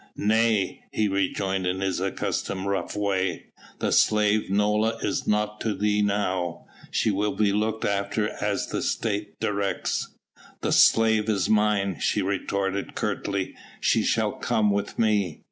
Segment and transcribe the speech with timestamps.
[0.15, 6.01] "Nay!" he rejoined in his accustomed rough way, "the slave Nola is naught to thee
[6.01, 6.65] now.
[6.89, 10.15] She will be looked after as the State directs."
[10.61, 13.53] "The slave is mine," she retorted curtly.
[13.79, 15.39] "She shall come with me."